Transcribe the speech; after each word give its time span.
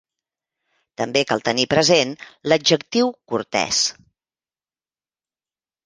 També 1.01 1.21
cal 1.33 1.43
tenir 1.49 1.67
present 1.75 2.15
l'adjectiu 2.51 3.13
cortès. 3.35 3.87